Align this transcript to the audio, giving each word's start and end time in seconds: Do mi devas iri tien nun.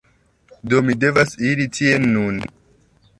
Do 0.71 0.79
mi 0.87 0.95
devas 1.03 1.37
iri 1.49 1.67
tien 1.79 2.09
nun. 2.17 2.41